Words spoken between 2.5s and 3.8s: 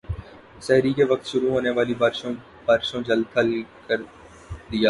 بارشوں جل تھل